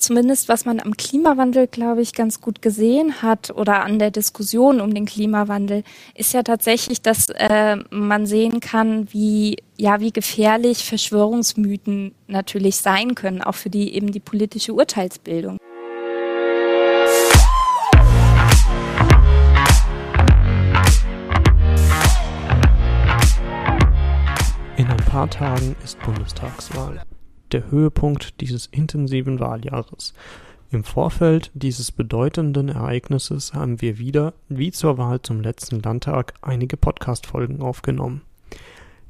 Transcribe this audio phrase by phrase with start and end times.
[0.00, 4.80] zumindest was man am Klimawandel, glaube ich, ganz gut gesehen hat oder an der Diskussion
[4.80, 5.84] um den Klimawandel,
[6.14, 13.14] ist ja tatsächlich, dass äh, man sehen kann, wie ja wie gefährlich Verschwörungsmythen natürlich sein
[13.14, 15.58] können, auch für die eben die politische Urteilsbildung.
[24.76, 27.02] In ein paar Tagen ist Bundestagswahl
[27.52, 30.14] der Höhepunkt dieses intensiven Wahljahres.
[30.72, 36.76] Im Vorfeld dieses bedeutenden Ereignisses haben wir wieder, wie zur Wahl zum letzten Landtag, einige
[36.76, 38.22] Podcast-Folgen aufgenommen.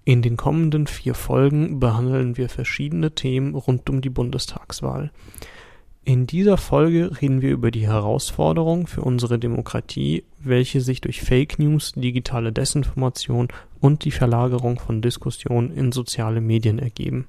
[0.05, 5.11] In den kommenden vier Folgen behandeln wir verschiedene Themen rund um die Bundestagswahl.
[6.03, 11.59] In dieser Folge reden wir über die Herausforderung für unsere Demokratie, welche sich durch Fake
[11.59, 13.49] News, digitale Desinformation
[13.81, 17.29] und die Verlagerung von Diskussionen in soziale Medien ergeben.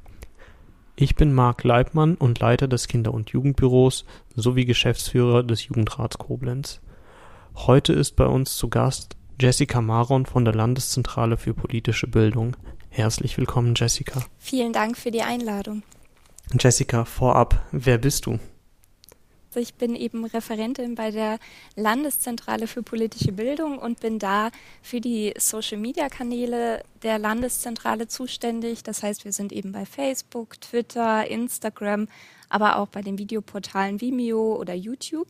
[0.95, 4.05] Ich bin Marc Leibmann und Leiter des Kinder- und Jugendbüros
[4.35, 6.81] sowie Geschäftsführer des Jugendrats Koblenz.
[7.55, 12.55] Heute ist bei uns zu Gast Jessica Maron von der Landeszentrale für politische Bildung.
[12.89, 14.21] Herzlich willkommen, Jessica.
[14.37, 15.83] Vielen Dank für die Einladung.
[16.59, 18.37] Jessica, vorab, wer bist du?
[19.55, 21.37] Ich bin eben Referentin bei der
[21.75, 24.49] Landeszentrale für politische Bildung und bin da
[24.81, 28.83] für die Social-Media-Kanäle der Landeszentrale zuständig.
[28.83, 32.07] Das heißt, wir sind eben bei Facebook, Twitter, Instagram,
[32.49, 35.27] aber auch bei den Videoportalen Vimeo oder YouTube.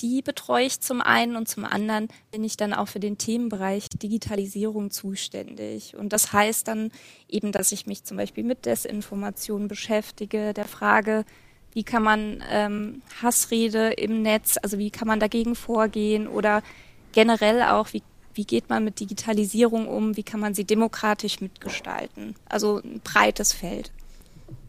[0.00, 3.88] Die betreue ich zum einen und zum anderen bin ich dann auch für den Themenbereich
[3.88, 5.96] Digitalisierung zuständig.
[5.96, 6.90] Und das heißt dann
[7.28, 11.24] eben, dass ich mich zum Beispiel mit Desinformation beschäftige, der Frage,
[11.76, 16.62] wie kann man ähm, Hassrede im Netz, also wie kann man dagegen vorgehen oder
[17.12, 18.02] generell auch, wie,
[18.32, 22.34] wie geht man mit Digitalisierung um, wie kann man sie demokratisch mitgestalten.
[22.46, 23.92] Also ein breites Feld.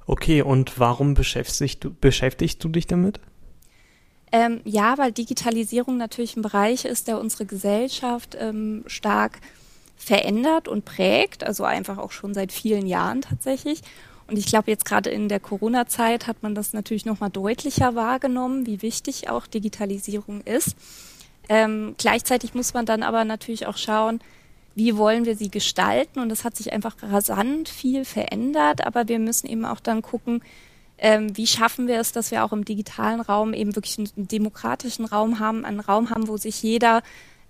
[0.06, 3.22] Okay, und warum beschäftigst du, beschäftigst du dich damit?
[4.34, 9.40] Ähm, ja, weil Digitalisierung natürlich ein Bereich ist, der unsere Gesellschaft ähm, stark
[9.96, 13.82] verändert und prägt, also einfach auch schon seit vielen Jahren tatsächlich.
[14.28, 18.66] Und ich glaube, jetzt gerade in der Corona-Zeit hat man das natürlich nochmal deutlicher wahrgenommen,
[18.66, 20.76] wie wichtig auch Digitalisierung ist.
[21.50, 24.20] Ähm, gleichzeitig muss man dann aber natürlich auch schauen,
[24.76, 26.20] wie wollen wir sie gestalten.
[26.20, 30.42] Und es hat sich einfach rasant viel verändert, aber wir müssen eben auch dann gucken,
[31.00, 35.06] ähm, wie schaffen wir es, dass wir auch im digitalen Raum eben wirklich einen demokratischen
[35.06, 37.02] Raum haben, einen Raum haben, wo sich jeder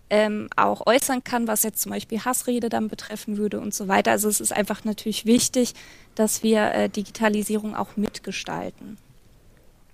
[0.09, 4.11] ähm, auch äußern kann, was jetzt zum Beispiel Hassrede dann betreffen würde und so weiter.
[4.11, 5.73] Also es ist einfach natürlich wichtig,
[6.15, 8.97] dass wir äh, Digitalisierung auch mitgestalten.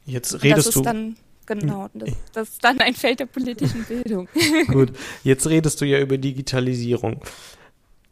[0.06, 0.81] Jetzt redest das du.
[0.81, 1.16] Dann,
[1.46, 4.28] genau, das, das ist dann ein Feld der politischen Bildung.
[4.68, 4.94] Gut,
[5.24, 7.22] jetzt redest du ja über Digitalisierung.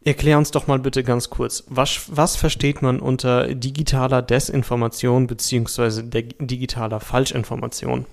[0.04, 6.02] Erklär uns doch mal bitte ganz kurz, was, was versteht man unter digitaler Desinformation beziehungsweise
[6.02, 8.06] digitaler Falschinformation?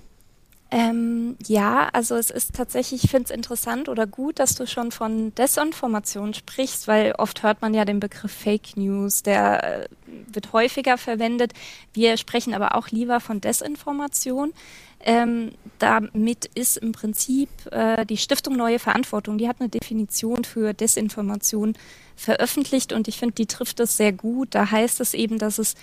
[0.72, 4.92] Ähm, ja, also es ist tatsächlich, ich finde es interessant oder gut, dass du schon
[4.92, 9.88] von Desinformation sprichst, weil oft hört man ja den Begriff Fake News, der äh,
[10.28, 11.54] wird häufiger verwendet.
[11.94, 14.54] Wir sprechen aber auch lieber von Desinformation.
[15.00, 20.74] Ähm, damit ist im Prinzip äh, die Stiftung Neue Verantwortung, die hat eine Definition für
[20.74, 21.74] Desinformation
[22.16, 24.50] veröffentlicht und ich finde, die trifft es sehr gut.
[24.54, 25.76] Da heißt es eben, dass es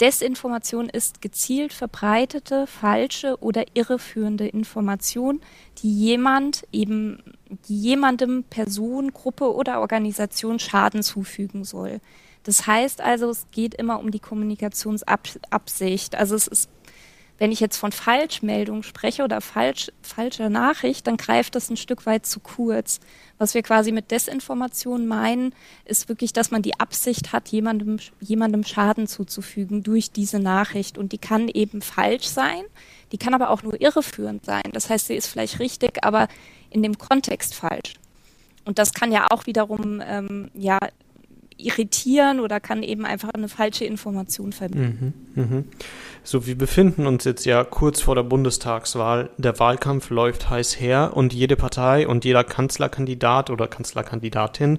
[0.00, 5.40] Desinformation ist gezielt verbreitete, falsche oder irreführende Information,
[5.82, 7.22] die jemand eben
[7.68, 12.00] die jemandem Person, Gruppe oder Organisation Schaden zufügen soll.
[12.44, 16.14] Das heißt also, es geht immer um die Kommunikationsabsicht.
[16.14, 16.70] Also es ist
[17.40, 22.04] wenn ich jetzt von Falschmeldung spreche oder falsch, falscher Nachricht, dann greift das ein Stück
[22.04, 23.00] weit zu kurz.
[23.38, 25.54] Was wir quasi mit Desinformation meinen,
[25.86, 30.98] ist wirklich, dass man die Absicht hat, jemandem, jemandem Schaden zuzufügen durch diese Nachricht.
[30.98, 32.62] Und die kann eben falsch sein,
[33.10, 34.70] die kann aber auch nur irreführend sein.
[34.74, 36.28] Das heißt, sie ist vielleicht richtig, aber
[36.68, 37.94] in dem Kontext falsch.
[38.66, 40.78] Und das kann ja auch wiederum ähm, ja,
[41.64, 45.14] irritieren oder kann eben einfach eine falsche Information vermitteln.
[45.34, 45.64] Mhm, mh.
[46.22, 49.30] So, wir befinden uns jetzt ja kurz vor der Bundestagswahl.
[49.38, 54.78] Der Wahlkampf läuft heiß her und jede Partei und jeder Kanzlerkandidat oder Kanzlerkandidatin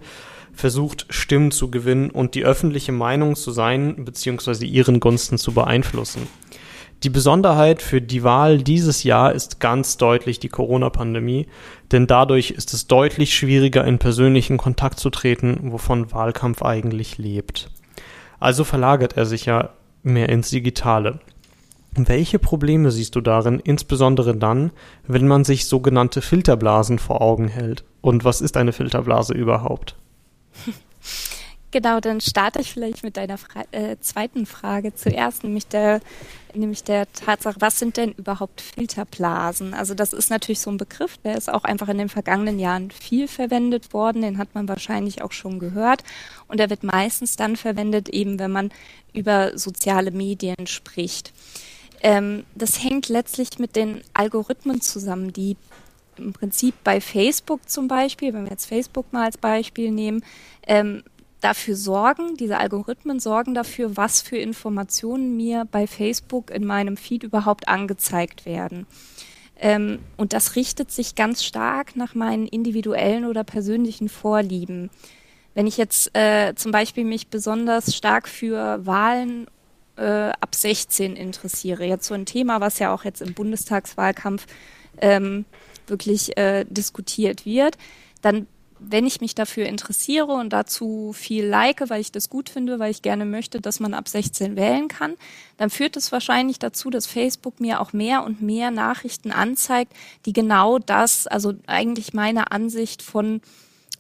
[0.54, 4.66] versucht, Stimmen zu gewinnen und die öffentliche Meinung zu sein bzw.
[4.66, 6.28] ihren Gunsten zu beeinflussen.
[7.04, 11.48] Die Besonderheit für die Wahl dieses Jahr ist ganz deutlich die Corona-Pandemie,
[11.92, 17.72] denn dadurch ist es deutlich schwieriger, in persönlichen Kontakt zu treten, wovon Wahlkampf eigentlich lebt.
[18.40, 19.72] Also verlagert er sich ja
[20.04, 21.20] mehr ins Digitale.
[21.96, 24.72] Welche Probleme siehst du darin, insbesondere dann,
[25.08, 27.84] wenn man sich sogenannte Filterblasen vor Augen hält?
[28.02, 29.96] Und was ist eine Filterblase überhaupt?
[31.72, 36.02] Genau, dann starte ich vielleicht mit deiner Fra äh, zweiten Frage zuerst, nämlich der,
[36.54, 39.74] nämlich der Tatsache, was sind denn überhaupt Filterblasen?
[39.74, 42.92] Also das ist natürlich so ein Begriff, der ist auch einfach in den vergangenen Jahren
[42.92, 46.04] viel verwendet worden, den hat man wahrscheinlich auch schon gehört
[46.50, 48.70] und der wird meistens dann verwendet, eben wenn man
[49.14, 51.32] über soziale Medien spricht.
[52.02, 55.56] Ähm, das hängt letztlich mit den Algorithmen zusammen, die
[56.18, 60.26] im Prinzip bei Facebook zum Beispiel, wenn wir jetzt Facebook mal als Beispiel nehmen,
[60.68, 61.04] ähm,
[61.42, 67.24] dafür sorgen, diese Algorithmen sorgen dafür, was für Informationen mir bei Facebook in meinem Feed
[67.24, 68.86] überhaupt angezeigt werden.
[69.60, 74.90] Ähm, und das richtet sich ganz stark nach meinen individuellen oder persönlichen Vorlieben.
[75.54, 79.48] Wenn ich jetzt äh, zum Beispiel mich besonders stark für Wahlen
[79.98, 84.46] äh, ab 16 interessiere, jetzt so ein Thema, was ja auch jetzt im Bundestagswahlkampf
[85.00, 85.46] ähm,
[85.88, 87.78] wirklich äh, diskutiert wird,
[88.22, 88.48] dann
[88.84, 92.90] wenn ich mich dafür interessiere und dazu viel like, weil ich das gut finde, weil
[92.90, 95.14] ich gerne möchte, dass man ab 16 wählen kann,
[95.58, 99.94] dann führt es wahrscheinlich dazu, dass Facebook mir auch mehr und mehr Nachrichten anzeigt,
[100.26, 103.42] die genau das, also eigentlich meine Ansicht von,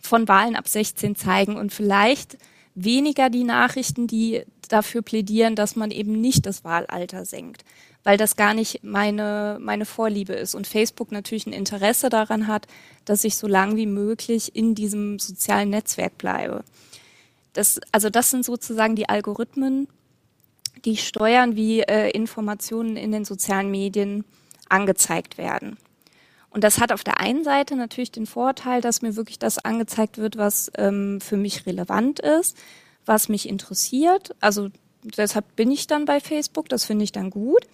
[0.01, 1.57] von Wahlen ab 16 zeigen.
[1.57, 2.37] Und vielleicht
[2.75, 7.63] weniger die Nachrichten, die dafür plädieren, dass man eben nicht das Wahlalter senkt
[8.03, 12.67] weil das gar nicht meine, meine Vorliebe ist und Facebook natürlich ein Interesse daran hat,
[13.05, 16.63] dass ich so lang wie möglich in diesem sozialen Netzwerk bleibe.
[17.53, 19.87] Das, also das sind sozusagen die Algorithmen,
[20.85, 24.23] die steuern, wie äh, Informationen in den sozialen Medien
[24.69, 25.77] angezeigt werden.
[26.51, 30.17] Und das hat auf der einen Seite natürlich den Vorteil, dass mir wirklich das angezeigt
[30.17, 32.57] wird, was ähm, für mich relevant ist,
[33.05, 34.35] was mich interessiert.
[34.41, 34.69] Also
[35.03, 37.65] deshalb bin ich dann bei Facebook, das finde ich dann gut.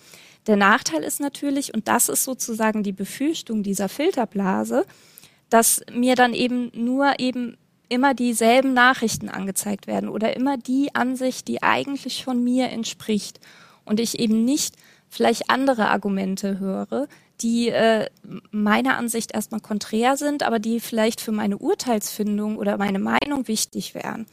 [0.46, 4.86] Der Nachteil ist natürlich, und das ist sozusagen die Befürchtung dieser Filterblase,
[5.50, 7.58] dass mir dann eben nur eben
[7.90, 13.40] immer dieselben Nachrichten angezeigt werden oder immer die Ansicht, die eigentlich von mir entspricht
[13.86, 14.76] und ich eben nicht
[15.10, 17.08] vielleicht andere Argumente höre,
[17.42, 18.08] die äh,
[18.52, 23.94] meiner Ansicht erstmal konträr sind, aber die vielleicht für meine Urteilsfindung oder meine Meinung wichtig
[23.94, 24.26] wären.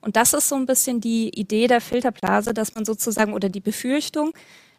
[0.00, 3.60] Und das ist so ein bisschen die Idee der Filterblase, dass man sozusagen oder die
[3.60, 4.32] Befürchtung,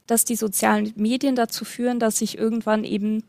[0.08, 3.24] dass die sozialen Medien dazu führen, dass ich irgendwann eben,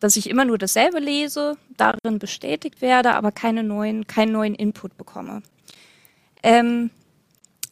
[0.00, 4.96] dass ich immer nur dasselbe lese, darin bestätigt werde, aber keine neuen, keinen neuen Input
[4.96, 5.42] bekomme.
[6.42, 6.90] Ähm,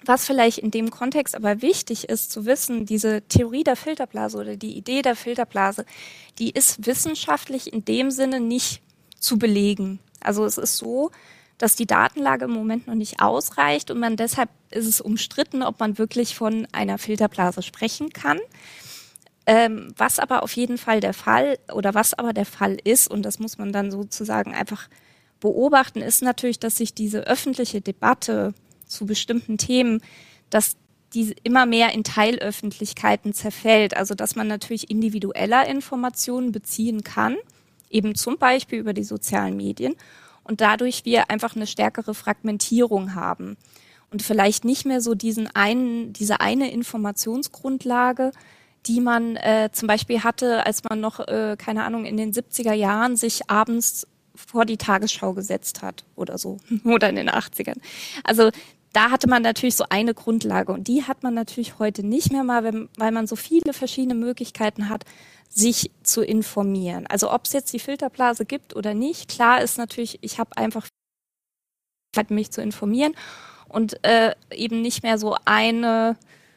[0.06, 4.56] was vielleicht in dem Kontext aber wichtig ist zu wissen, diese Theorie der Filterblase oder
[4.56, 5.84] die Idee der Filterblase,
[6.38, 8.82] die ist wissenschaftlich in dem Sinne nicht
[9.18, 10.00] zu belegen.
[10.20, 11.10] Also es ist so,
[11.58, 15.80] dass die Datenlage im Moment noch nicht ausreicht und man deshalb ist es umstritten, ob
[15.80, 18.38] man wirklich von einer Filterblase sprechen kann.
[19.46, 23.22] Ähm, was aber auf jeden Fall der Fall oder was aber der Fall ist, und
[23.22, 24.88] das muss man dann sozusagen einfach
[25.40, 28.54] beobachten, ist natürlich, dass sich diese öffentliche Debatte
[28.94, 30.00] zu bestimmten Themen,
[30.50, 30.76] dass
[31.14, 33.96] die immer mehr in Teilöffentlichkeiten zerfällt.
[33.96, 37.36] Also dass man natürlich individueller Informationen beziehen kann,
[37.90, 39.94] eben zum Beispiel über die sozialen Medien
[40.42, 43.56] und dadurch wir einfach eine stärkere Fragmentierung haben
[44.10, 48.32] und vielleicht nicht mehr so diesen einen, diese eine Informationsgrundlage,
[48.86, 52.74] die man äh, zum Beispiel hatte, als man noch, äh, keine Ahnung, in den 70er
[52.74, 57.78] Jahren sich abends vor die Tagesschau gesetzt hat oder so oder in den 80ern.
[58.24, 58.50] Also
[58.94, 62.44] da hatte man natürlich so eine Grundlage und die hat man natürlich heute nicht mehr
[62.44, 62.62] mal,
[62.96, 65.04] weil man so viele verschiedene Möglichkeiten hat,
[65.48, 67.06] sich zu informieren.
[67.08, 70.86] Also ob es jetzt die Filterblase gibt oder nicht, klar ist natürlich, ich habe einfach
[72.28, 73.14] mich zu informieren
[73.68, 76.16] und äh, eben nicht mehr so eine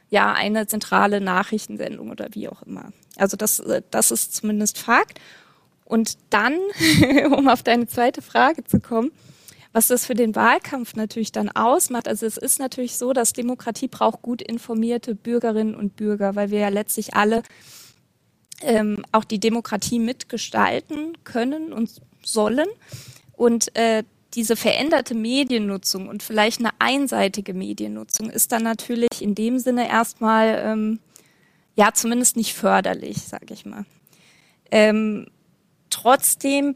[0.10, 2.94] ja eine zentrale Nachrichtensendung oder wie auch immer.
[3.16, 5.20] Also das äh, das ist zumindest Fakt.
[5.86, 6.60] Und dann,
[7.32, 9.12] um auf deine zweite Frage zu kommen,
[9.78, 12.08] was das für den Wahlkampf natürlich dann ausmacht.
[12.08, 16.58] Also es ist natürlich so, dass Demokratie braucht gut informierte Bürgerinnen und Bürger, weil wir
[16.58, 17.44] ja letztlich alle
[18.64, 22.68] ähm, auch die Demokratie mitgestalten können und sollen.
[23.34, 24.04] Und äh,
[24.34, 30.60] diese veränderte Mediennutzung und vielleicht eine einseitige Mediennutzung ist dann natürlich in dem Sinne erstmal
[30.66, 31.00] ähm,
[31.76, 33.86] ja zumindest nicht förderlich, sage ich mal.
[34.72, 35.28] Ähm,
[35.92, 36.74] trotzdem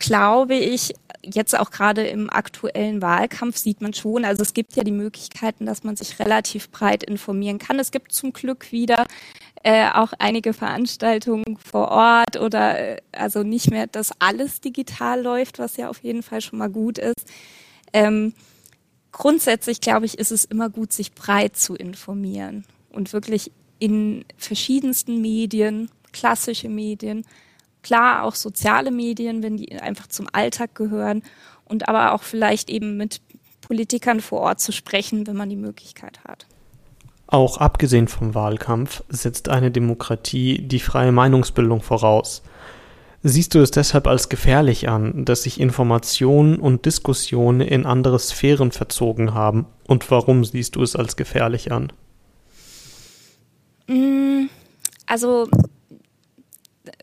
[0.00, 4.84] glaube ich, jetzt auch gerade im aktuellen Wahlkampf sieht man schon, also es gibt ja
[4.84, 7.78] die Möglichkeiten, dass man sich relativ breit informieren kann.
[7.78, 9.06] Es gibt zum Glück wieder
[9.62, 15.58] äh, auch einige Veranstaltungen vor Ort oder äh, also nicht mehr, dass alles digital läuft,
[15.58, 17.26] was ja auf jeden Fall schon mal gut ist.
[17.92, 18.32] Ähm,
[19.12, 25.20] grundsätzlich glaube ich, ist es immer gut, sich breit zu informieren und wirklich in verschiedensten
[25.20, 27.24] Medien, klassische Medien,
[27.82, 31.22] klar auch soziale Medien, wenn die einfach zum Alltag gehören
[31.64, 33.20] und aber auch vielleicht eben mit
[33.60, 36.46] Politikern vor Ort zu sprechen, wenn man die Möglichkeit hat.
[37.26, 42.42] Auch abgesehen vom Wahlkampf setzt eine Demokratie die freie Meinungsbildung voraus.
[43.22, 48.72] Siehst du es deshalb als gefährlich an, dass sich Informationen und Diskussionen in andere Sphären
[48.72, 49.66] verzogen haben?
[49.86, 51.92] Und warum siehst du es als gefährlich an?
[53.86, 54.46] Mm,
[55.06, 55.48] also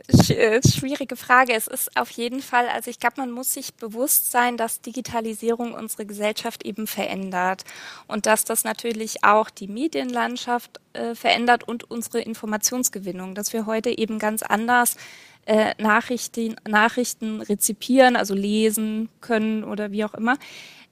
[0.09, 1.53] schwierige Frage.
[1.53, 5.73] Es ist auf jeden Fall, also ich glaube, man muss sich bewusst sein, dass Digitalisierung
[5.73, 7.63] unsere Gesellschaft eben verändert
[8.07, 13.95] und dass das natürlich auch die Medienlandschaft äh, verändert und unsere Informationsgewinnung, dass wir heute
[13.95, 14.97] eben ganz anders
[15.45, 20.37] äh, Nachrichten, Nachrichten rezipieren, also lesen können oder wie auch immer.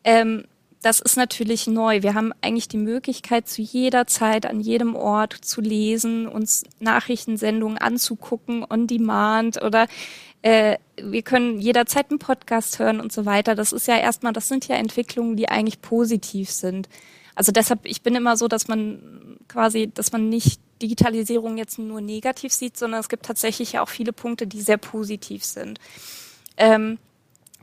[0.04, 0.46] Ähm,
[0.86, 2.04] das ist natürlich neu.
[2.04, 7.80] Wir haben eigentlich die Möglichkeit, zu jeder Zeit, an jedem Ort zu lesen, uns Nachrichtensendungen
[7.80, 9.88] anzugucken, on demand oder
[10.44, 13.56] äh, wir können jederzeit einen Podcast hören und so weiter.
[13.56, 16.88] Das ist ja erstmal, das sind ja Entwicklungen, die eigentlich positiv sind.
[17.34, 22.00] Also deshalb, ich bin immer so, dass man quasi, dass man nicht Digitalisierung jetzt nur
[22.00, 25.80] negativ sieht, sondern es gibt tatsächlich ja auch viele Punkte, die sehr positiv sind.
[26.58, 27.00] Ähm,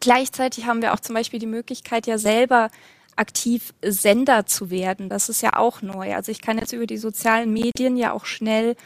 [0.00, 2.68] gleichzeitig haben wir auch zum Beispiel die Möglichkeit, ja selber
[3.16, 5.08] aktiv Sender zu werden.
[5.08, 6.14] Das ist ja auch neu.
[6.14, 8.76] Also ich kann jetzt über die sozialen Medien ja auch schnell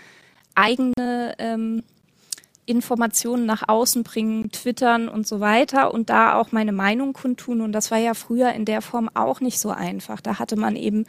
[0.55, 1.83] eigene ähm,
[2.67, 7.61] Informationen nach außen bringen, twittern und so weiter und da auch meine Meinung kundtun.
[7.61, 10.21] Und das war ja früher in der Form auch nicht so einfach.
[10.21, 11.07] Da hatte man eben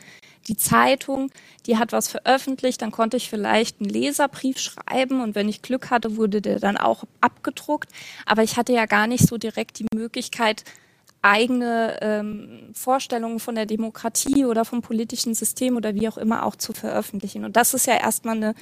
[0.47, 1.31] die Zeitung,
[1.65, 5.89] die hat was veröffentlicht, dann konnte ich vielleicht einen Leserbrief schreiben und wenn ich Glück
[5.89, 7.89] hatte, wurde der dann auch abgedruckt.
[8.25, 10.63] Aber ich hatte ja gar nicht so direkt die Möglichkeit,
[11.21, 16.55] eigene ähm, Vorstellungen von der Demokratie oder vom politischen System oder wie auch immer auch
[16.55, 17.43] zu veröffentlichen.
[17.43, 18.55] Und das ist ja erstmal eine,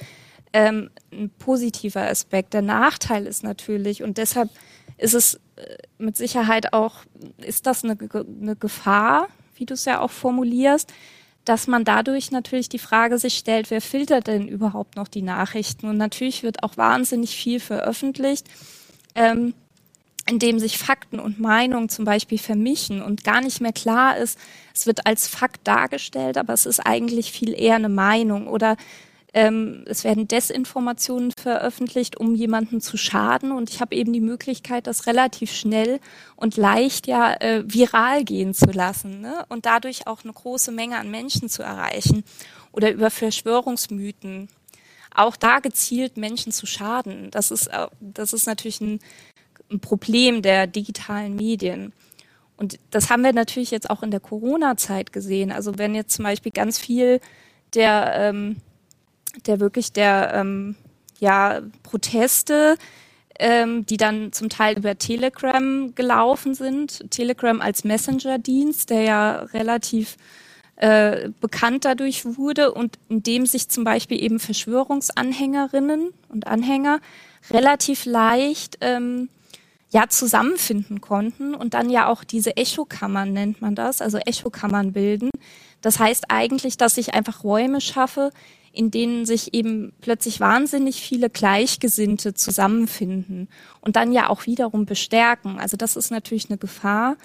[0.52, 2.54] ähm, ein positiver Aspekt.
[2.54, 4.50] Der Nachteil ist natürlich, und deshalb
[4.96, 7.00] ist es äh, mit Sicherheit auch,
[7.38, 10.92] ist das eine, eine Gefahr, wie du es ja auch formulierst,
[11.44, 15.86] dass man dadurch natürlich die Frage sich stellt, wer filtert denn überhaupt noch die Nachrichten?
[15.88, 18.48] Und natürlich wird auch wahnsinnig viel veröffentlicht.
[19.14, 19.54] Ähm,
[20.28, 24.38] in dem sich Fakten und Meinungen zum Beispiel vermischen und gar nicht mehr klar ist,
[24.74, 28.76] es wird als Fakt dargestellt, aber es ist eigentlich viel eher eine Meinung oder
[29.32, 34.86] ähm, es werden Desinformationen veröffentlicht, um jemanden zu schaden und ich habe eben die Möglichkeit,
[34.86, 36.00] das relativ schnell
[36.34, 39.44] und leicht ja äh, viral gehen zu lassen ne?
[39.48, 42.24] und dadurch auch eine große Menge an Menschen zu erreichen
[42.72, 44.48] oder über Verschwörungsmythen
[45.14, 47.30] auch da gezielt Menschen zu schaden.
[47.30, 49.00] Das ist, äh, das ist natürlich ein
[49.70, 51.92] ein Problem der digitalen Medien.
[52.56, 55.52] Und das haben wir natürlich jetzt auch in der Corona-Zeit gesehen.
[55.52, 57.20] Also wenn jetzt zum Beispiel ganz viel
[57.74, 58.56] der, ähm,
[59.46, 60.76] der wirklich der ähm,
[61.20, 62.76] ja, Proteste,
[63.38, 70.16] ähm, die dann zum Teil über Telegram gelaufen sind, Telegram als Messenger-Dienst, der ja relativ
[70.76, 77.00] äh, bekannt dadurch wurde und in dem sich zum Beispiel eben Verschwörungsanhängerinnen und Anhänger
[77.50, 79.28] relativ leicht ähm,
[79.90, 85.30] ja zusammenfinden konnten und dann ja auch diese Echokammern nennt man das, also Echokammern bilden.
[85.80, 88.30] Das heißt eigentlich, dass ich einfach Räume schaffe,
[88.72, 93.48] in denen sich eben plötzlich wahnsinnig viele Gleichgesinnte zusammenfinden
[93.80, 95.58] und dann ja auch wiederum bestärken.
[95.58, 97.16] Also das ist natürlich eine Gefahr,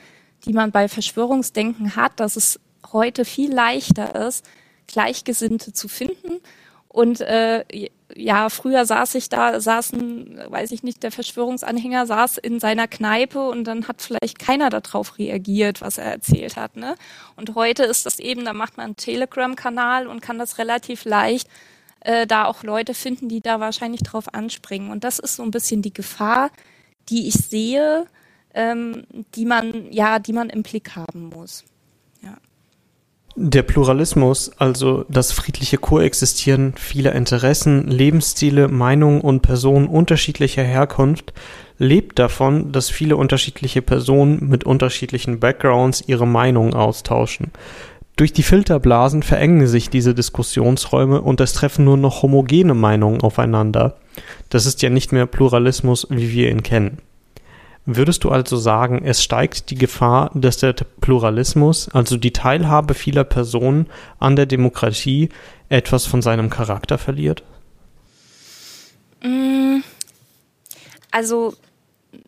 [0.45, 2.59] die man bei Verschwörungsdenken hat, dass es
[2.93, 4.45] heute viel leichter ist,
[4.87, 6.39] Gleichgesinnte zu finden
[6.87, 7.63] und äh,
[8.15, 13.49] ja, früher saß ich da, saßen, weiß ich nicht, der Verschwörungsanhänger saß in seiner Kneipe
[13.49, 16.75] und dann hat vielleicht keiner darauf reagiert, was er erzählt hat.
[16.75, 16.95] Ne?
[17.35, 21.47] Und heute ist das eben, da macht man einen Telegram-Kanal und kann das relativ leicht
[22.01, 24.91] äh, da auch Leute finden, die da wahrscheinlich drauf anspringen.
[24.91, 26.51] Und das ist so ein bisschen die Gefahr,
[27.09, 28.07] die ich sehe,
[28.53, 31.63] ähm, die man, ja, die man im Blick haben muss.
[33.35, 41.33] Der Pluralismus, also das friedliche Koexistieren vieler Interessen, Lebensstile, Meinungen und Personen unterschiedlicher Herkunft,
[41.77, 47.51] lebt davon, dass viele unterschiedliche Personen mit unterschiedlichen Backgrounds ihre Meinungen austauschen.
[48.17, 53.97] Durch die Filterblasen verengen sich diese Diskussionsräume und es treffen nur noch homogene Meinungen aufeinander.
[54.49, 56.97] Das ist ja nicht mehr Pluralismus, wie wir ihn kennen.
[57.85, 63.23] Würdest du also sagen, es steigt die Gefahr, dass der Pluralismus, also die Teilhabe vieler
[63.23, 63.87] Personen
[64.19, 65.29] an der Demokratie,
[65.67, 67.43] etwas von seinem Charakter verliert?
[69.23, 69.79] Mm,
[71.09, 71.55] also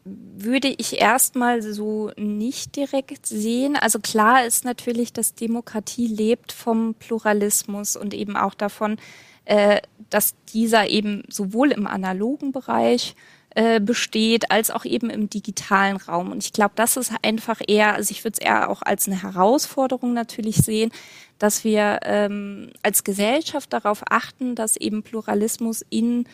[0.06, 3.76] würde ich erstmal so nicht direkt sehen.
[3.76, 8.98] Also klar ist natürlich, dass Demokratie lebt vom Pluralismus und eben auch davon,
[9.46, 13.16] äh, dass dieser eben sowohl im analogen Bereich
[13.56, 16.32] äh, besteht, als auch eben im digitalen Raum.
[16.32, 19.22] Und ich glaube, das ist einfach eher, also ich würde es eher auch als eine
[19.22, 20.92] Herausforderung natürlich sehen,
[21.38, 26.26] dass wir ähm, als Gesellschaft darauf achten, dass eben Pluralismus in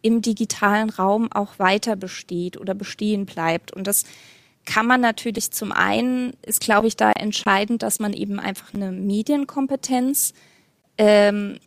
[0.00, 3.72] im digitalen Raum auch weiter besteht oder bestehen bleibt.
[3.72, 4.04] Und das
[4.64, 8.92] kann man natürlich zum einen, ist glaube ich da entscheidend, dass man eben einfach eine
[8.92, 10.34] Medienkompetenz
[10.98, 11.58] ähm,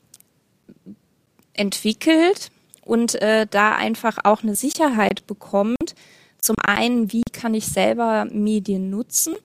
[1.53, 2.51] entwickelt
[2.83, 5.95] und äh, da einfach auch eine Sicherheit bekommt.
[6.39, 9.35] Zum einen, wie kann ich selber Medien nutzen,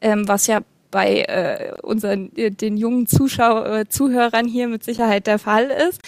[0.00, 0.60] ähm, was ja
[0.90, 6.00] bei äh, unseren äh, den jungen Zuschauer, äh, Zuhörern hier mit Sicherheit der Fall ist.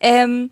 [0.00, 0.50] Ähm,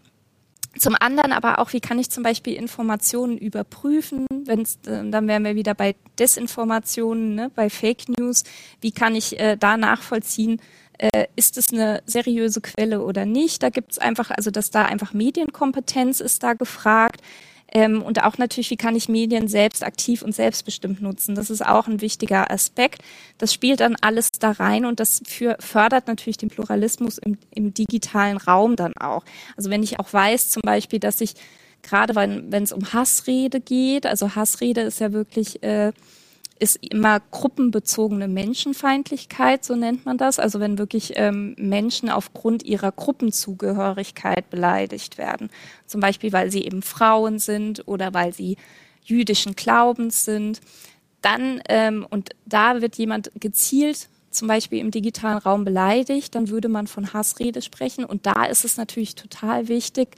[0.78, 5.44] zum anderen aber auch, wie kann ich zum Beispiel Informationen überprüfen, wenn's, äh, dann wären
[5.44, 8.44] wir wieder bei Desinformationen, ne, bei Fake News.
[8.80, 10.60] Wie kann ich äh, da nachvollziehen,
[10.98, 13.62] äh, ist es eine seriöse Quelle oder nicht?
[13.62, 17.22] Da gibt es einfach, also dass da einfach Medienkompetenz ist da gefragt.
[17.70, 21.34] Ähm, und auch natürlich, wie kann ich Medien selbst aktiv und selbstbestimmt nutzen?
[21.34, 23.02] Das ist auch ein wichtiger Aspekt.
[23.36, 27.74] Das spielt dann alles da rein und das für, fördert natürlich den Pluralismus im, im
[27.74, 29.24] digitalen Raum dann auch.
[29.56, 31.34] Also wenn ich auch weiß zum Beispiel, dass ich
[31.82, 35.92] gerade wenn es um Hassrede geht, also Hassrede ist ja wirklich äh,
[36.58, 40.38] ist immer gruppenbezogene Menschenfeindlichkeit, so nennt man das.
[40.38, 45.50] Also wenn wirklich ähm, Menschen aufgrund ihrer Gruppenzugehörigkeit beleidigt werden.
[45.86, 48.56] Zum Beispiel, weil sie eben Frauen sind oder weil sie
[49.04, 50.60] jüdischen Glaubens sind.
[51.22, 56.68] Dann, ähm, und da wird jemand gezielt zum Beispiel im digitalen Raum beleidigt, dann würde
[56.68, 58.04] man von Hassrede sprechen.
[58.04, 60.16] Und da ist es natürlich total wichtig,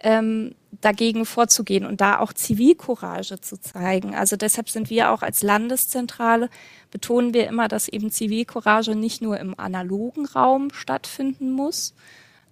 [0.00, 4.14] ähm, dagegen vorzugehen und da auch Zivilcourage zu zeigen.
[4.14, 6.48] Also deshalb sind wir auch als Landeszentrale,
[6.90, 11.94] betonen wir immer, dass eben Zivilcourage nicht nur im analogen Raum stattfinden muss.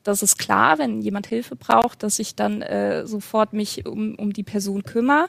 [0.04, 4.32] Das ist klar, wenn jemand Hilfe braucht, dass ich dann äh, sofort mich um, um
[4.32, 5.28] die Person kümmere.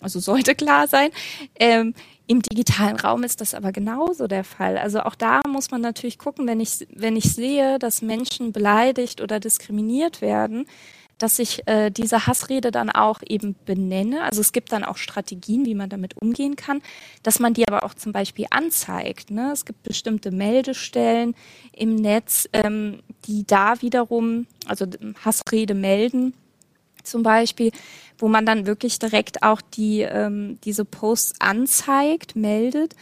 [0.00, 1.10] Also sollte klar sein.
[1.56, 1.94] Ähm,
[2.26, 4.78] Im digitalen Raum ist das aber genauso der Fall.
[4.78, 9.20] Also auch da muss man natürlich gucken, wenn ich, wenn ich sehe, dass Menschen beleidigt
[9.20, 10.66] oder diskriminiert werden,
[11.20, 14.22] dass ich äh, diese Hassrede dann auch eben benenne.
[14.22, 16.80] Also es gibt dann auch Strategien, wie man damit umgehen kann,
[17.22, 19.30] dass man die aber auch zum Beispiel anzeigt.
[19.30, 19.50] Ne?
[19.52, 21.34] Es gibt bestimmte Meldestellen
[21.72, 24.86] im Netz, ähm, die da wiederum, also
[25.22, 26.32] Hassrede melden
[27.02, 27.70] zum Beispiel,
[28.18, 32.94] wo man dann wirklich direkt auch die, ähm, diese Posts anzeigt, meldet,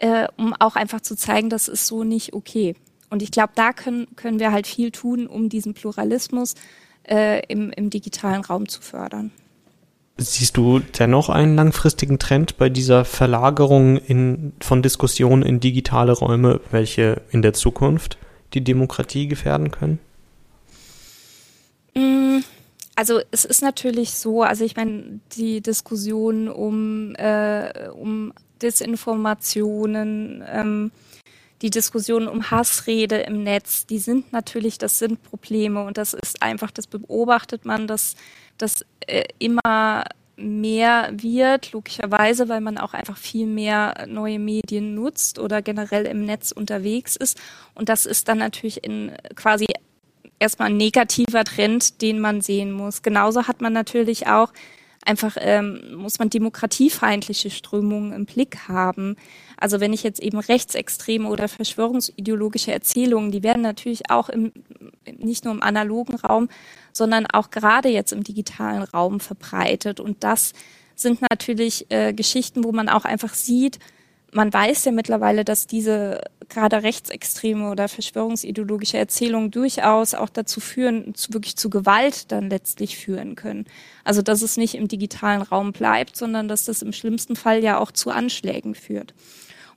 [0.00, 2.74] äh, um auch einfach zu zeigen, das ist so nicht okay.
[3.10, 6.54] Und ich glaube, da können, können wir halt viel tun, um diesen Pluralismus
[7.08, 9.30] äh, im, im digitalen Raum zu fördern.
[10.20, 16.60] Siehst du dennoch einen langfristigen Trend bei dieser Verlagerung in, von Diskussionen in digitale Räume,
[16.72, 18.18] welche in der Zukunft
[18.52, 20.00] die Demokratie gefährden können?
[21.94, 22.40] Mm,
[22.96, 30.90] also es ist natürlich so, also ich meine, die Diskussion um, äh, um Desinformationen, ähm,
[31.62, 36.42] die Diskussionen um Hassrede im Netz, die sind natürlich, das sind Probleme und das ist
[36.42, 38.14] einfach, das beobachtet man, dass
[38.58, 40.04] das äh, immer
[40.36, 46.24] mehr wird, logischerweise, weil man auch einfach viel mehr neue Medien nutzt oder generell im
[46.24, 47.38] Netz unterwegs ist.
[47.74, 49.66] Und das ist dann natürlich in quasi
[50.38, 53.02] erstmal ein negativer Trend, den man sehen muss.
[53.02, 54.52] Genauso hat man natürlich auch
[55.04, 59.16] einfach, ähm, muss man demokratiefeindliche Strömungen im Blick haben.
[59.56, 64.52] Also wenn ich jetzt eben rechtsextreme oder verschwörungsideologische Erzählungen, die werden natürlich auch im,
[65.16, 66.48] nicht nur im analogen Raum,
[66.92, 70.00] sondern auch gerade jetzt im digitalen Raum verbreitet.
[70.00, 70.52] Und das
[70.94, 73.78] sind natürlich äh, Geschichten, wo man auch einfach sieht,
[74.32, 81.14] man weiß ja mittlerweile, dass diese gerade rechtsextreme oder verschwörungsideologische Erzählungen durchaus auch dazu führen,
[81.14, 83.66] zu, wirklich zu Gewalt dann letztlich führen können.
[84.04, 87.78] Also dass es nicht im digitalen Raum bleibt, sondern dass das im schlimmsten Fall ja
[87.78, 89.14] auch zu Anschlägen führt.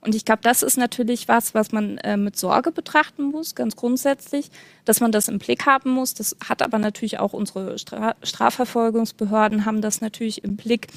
[0.00, 3.76] Und ich glaube, das ist natürlich was, was man äh, mit Sorge betrachten muss, ganz
[3.76, 4.50] grundsätzlich,
[4.84, 6.12] dass man das im Blick haben muss.
[6.14, 10.88] Das hat aber natürlich auch unsere Stra Strafverfolgungsbehörden haben das natürlich im Blick,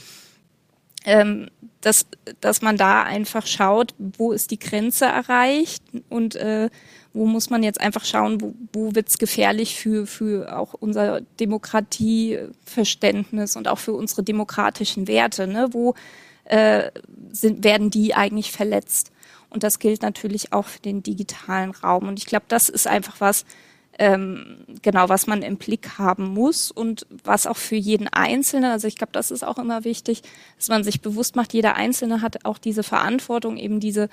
[1.05, 1.49] ähm,
[1.81, 2.05] dass,
[2.41, 6.69] dass man da einfach schaut, wo ist die Grenze erreicht und äh,
[7.13, 11.21] wo muss man jetzt einfach schauen, wo, wo wird es gefährlich für, für auch unser
[11.39, 15.69] Demokratieverständnis und auch für unsere demokratischen Werte, ne?
[15.71, 15.93] wo
[16.45, 16.91] äh,
[17.31, 19.11] sind, werden die eigentlich verletzt.
[19.49, 22.09] Und das gilt natürlich auch für den digitalen Raum.
[22.09, 23.45] Und ich glaube, das ist einfach was,
[23.97, 28.88] ähm, genau, was man im Blick haben muss und was auch für jeden Einzelnen, also
[28.88, 30.21] ich glaube, das ist auch immer wichtig,
[30.58, 34.10] dass man sich bewusst macht, jeder Einzelne hat auch diese Verantwortung, eben diese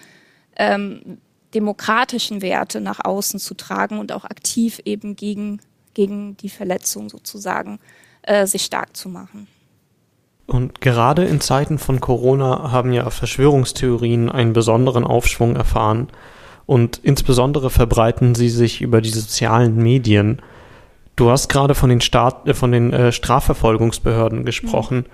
[0.57, 1.19] ähm,
[1.55, 5.61] demokratischen Werte nach außen zu tragen und auch aktiv eben gegen
[5.95, 7.79] gegen die Verletzung sozusagen
[8.23, 9.49] äh, sich stark zu machen.
[10.47, 16.09] Und gerade in Zeiten von Corona haben ja Verschwörungstheorien einen besonderen Aufschwung erfahren
[16.73, 20.41] und insbesondere verbreiten sie sich über die sozialen Medien.
[21.17, 24.97] Du hast gerade von den, Staat, äh, von den äh, Strafverfolgungsbehörden gesprochen.
[24.97, 25.05] Mhm.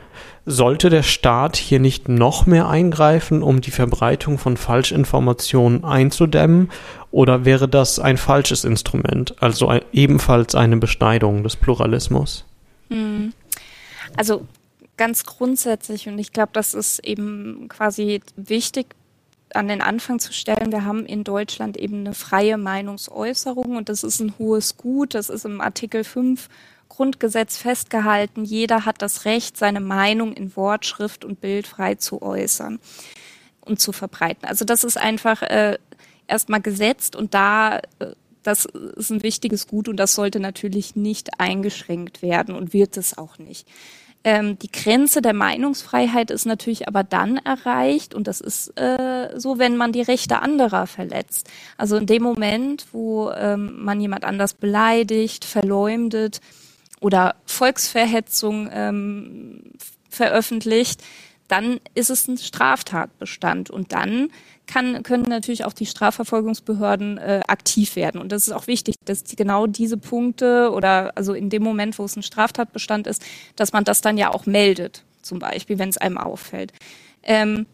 [0.46, 6.70] Sollte der Staat hier nicht noch mehr eingreifen, um die Verbreitung von Falschinformationen einzudämmen?
[7.10, 12.44] Oder wäre das ein falsches Instrument, also ein, ebenfalls eine Beschneidung des Pluralismus?
[12.88, 13.32] Mhm.
[14.16, 14.46] Also
[14.96, 18.94] ganz grundsätzlich, und ich glaube, das ist eben quasi wichtig
[19.54, 24.02] an den Anfang zu stellen, wir haben in Deutschland eben eine freie Meinungsäußerung und das
[24.02, 25.14] ist ein hohes Gut.
[25.14, 26.48] Das ist im Artikel 5
[26.88, 28.44] Grundgesetz festgehalten.
[28.44, 32.80] Jeder hat das Recht, seine Meinung in Wort, Schrift und Bild frei zu äußern
[33.60, 34.46] und zu verbreiten.
[34.48, 35.78] Also das ist einfach äh,
[36.26, 41.38] erstmal gesetzt und da äh, das ist ein wichtiges Gut und das sollte natürlich nicht
[41.38, 43.68] eingeschränkt werden und wird es auch nicht.
[44.30, 49.58] Ähm, die Grenze der Meinungsfreiheit ist natürlich aber dann erreicht, und das ist äh, so,
[49.58, 51.48] wenn man die Rechte anderer verletzt.
[51.78, 56.42] Also in dem Moment, wo ähm, man jemand anders beleidigt, verleumdet
[57.00, 59.62] oder Volksverhetzung ähm,
[60.10, 61.02] veröffentlicht,
[61.48, 64.30] dann ist es ein Straftatbestand und dann
[64.66, 68.20] kann, können natürlich auch die Strafverfolgungsbehörden äh, aktiv werden.
[68.20, 71.98] Und das ist auch wichtig, dass die, genau diese Punkte oder also in dem Moment,
[71.98, 73.24] wo es ein Straftatbestand ist,
[73.56, 76.72] dass man das dann ja auch meldet, zum Beispiel, wenn es einem auffällt.
[77.22, 77.66] Ähm,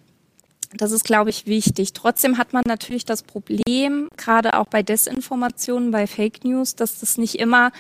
[0.76, 1.92] das ist, glaube ich, wichtig.
[1.92, 7.18] Trotzdem hat man natürlich das Problem, gerade auch bei Desinformationen, bei Fake News, dass das
[7.18, 7.70] nicht immer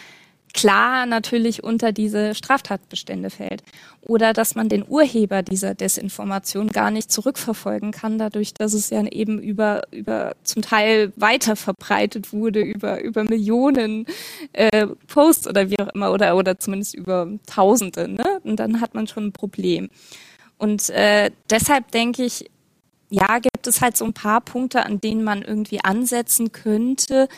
[0.54, 3.62] klar natürlich unter diese Straftatbestände fällt.
[4.00, 9.04] Oder dass man den Urheber dieser Desinformation gar nicht zurückverfolgen kann, dadurch, dass es ja
[9.04, 14.06] eben über, über zum Teil weiter verbreitet wurde, über, über Millionen
[14.52, 18.08] äh, Posts oder wie auch immer, oder, oder zumindest über Tausende.
[18.08, 18.40] Ne?
[18.44, 19.90] Und dann hat man schon ein Problem.
[20.56, 22.50] Und äh, deshalb denke ich,
[23.10, 27.28] ja, gibt es halt so ein paar Punkte, an denen man irgendwie ansetzen könnte,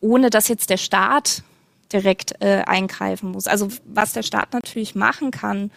[0.00, 1.42] ohne dass jetzt der Staat
[1.92, 3.46] direkt äh, eingreifen muss.
[3.46, 5.70] Also was der Staat natürlich machen kann,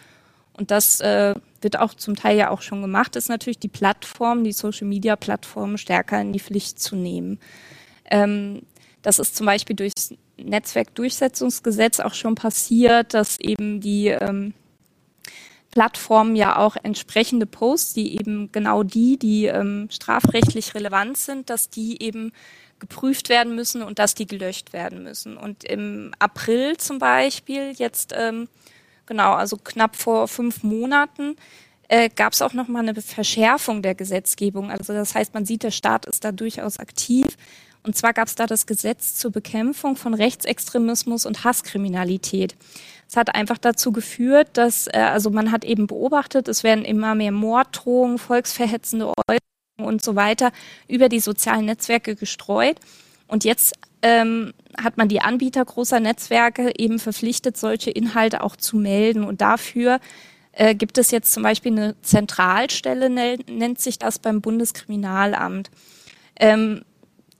[0.56, 4.44] und das äh, wird auch zum Teil ja auch schon gemacht, ist natürlich die Plattform,
[4.44, 7.40] die Social-Media-Plattformen stärker in die Pflicht zu nehmen.
[8.08, 8.62] Ähm,
[9.02, 14.54] das ist zum Beispiel durchs Netzwerkdurchsetzungsgesetz auch schon passiert, dass eben die ähm,
[15.74, 21.68] Plattformen ja auch entsprechende Posts, die eben genau die, die ähm, strafrechtlich relevant sind, dass
[21.68, 22.30] die eben
[22.78, 25.36] geprüft werden müssen und dass die gelöscht werden müssen.
[25.36, 28.46] Und im April zum Beispiel, jetzt ähm,
[29.06, 31.34] genau, also knapp vor fünf Monaten,
[31.88, 34.70] äh, gab es auch noch mal eine Verschärfung der Gesetzgebung.
[34.70, 37.26] Also das heißt, man sieht, der Staat ist da durchaus aktiv.
[37.82, 42.54] Und zwar gab es da das Gesetz zur Bekämpfung von Rechtsextremismus und Hasskriminalität.
[43.08, 47.14] Es hat einfach dazu geführt, dass, äh, also man hat eben beobachtet, es werden immer
[47.14, 49.40] mehr Morddrohungen, volksverhetzende Äußerungen
[49.76, 50.52] und so weiter
[50.88, 52.78] über die sozialen Netzwerke gestreut.
[53.26, 58.76] Und jetzt ähm, hat man die Anbieter großer Netzwerke eben verpflichtet, solche Inhalte auch zu
[58.76, 59.24] melden.
[59.24, 59.98] Und dafür
[60.52, 65.70] äh, gibt es jetzt zum Beispiel eine Zentralstelle, nennt sich das beim Bundeskriminalamt.
[66.38, 66.82] Ähm,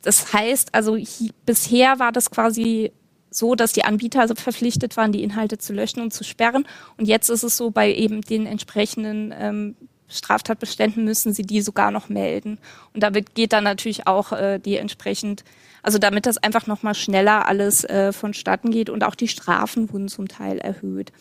[0.03, 2.93] das heißt, also hier, bisher war das quasi
[3.37, 6.67] so, dass die Anbieter verpflichtet waren, die Inhalte zu löschen und zu sperren.
[6.97, 9.77] Und jetzt ist es so bei eben den entsprechenden ähm,
[10.09, 12.59] Straftatbeständen müssen sie die sogar noch melden.
[12.93, 15.45] Und da geht dann natürlich auch äh, die entsprechend,
[15.83, 20.09] also damit das einfach nochmal schneller alles äh, vonstatten geht und auch die Strafen wurden
[20.09, 21.13] zum Teil erhöht.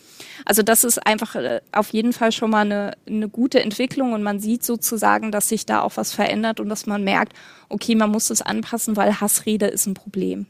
[0.44, 4.22] Also das ist einfach äh, auf jeden Fall schon mal eine, eine gute Entwicklung und
[4.22, 7.32] man sieht sozusagen, dass sich da auch was verändert und dass man merkt,
[7.68, 10.46] okay, man muss es anpassen, weil Hassrede ist ein Problem.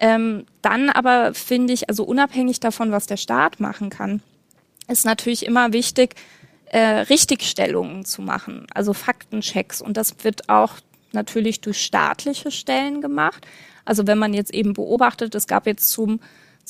[0.00, 4.22] Ähm, dann aber finde ich, also unabhängig davon, was der Staat machen kann,
[4.88, 6.16] ist natürlich immer wichtig,
[6.66, 9.82] äh, Richtigstellungen zu machen, also Faktenchecks.
[9.82, 10.74] Und das wird auch
[11.12, 13.46] natürlich durch staatliche Stellen gemacht.
[13.84, 16.20] Also wenn man jetzt eben beobachtet, es gab jetzt zum